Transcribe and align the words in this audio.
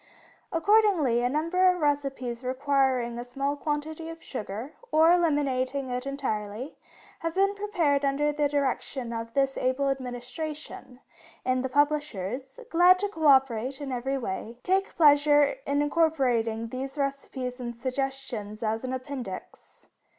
Accordingly, 0.51 1.21
a 1.21 1.29
number 1.29 1.69
of 1.69 1.79
recipes 1.79 2.43
requiring 2.43 3.19
a 3.19 3.23
small 3.23 3.55
quantity 3.55 4.09
of 4.09 4.23
sugar, 4.23 4.73
or 4.91 5.11
eliminating 5.11 5.91
it 5.91 6.07
entirely, 6.07 6.75
have 7.19 7.35
been 7.35 7.53
prepared 7.53 8.03
under 8.03 8.31
the 8.31 8.49
direction 8.49 9.13
of 9.13 9.31
this 9.35 9.57
able 9.59 9.89
Administration, 9.89 11.01
and 11.45 11.63
the 11.63 11.69
publishers, 11.69 12.59
glad 12.71 12.97
to 12.97 13.09
co 13.09 13.27
operate 13.27 13.79
in 13.79 13.91
every 13.91 14.17
way, 14.17 14.57
take 14.63 14.95
pleasure 14.95 15.57
in 15.67 15.83
incorporating 15.83 16.69
these 16.69 16.97
recipes 16.97 17.59
and 17.59 17.77
suggestions 17.77 18.63
as 18.63 18.83
an 18.83 18.93
Appendix. 18.93 19.81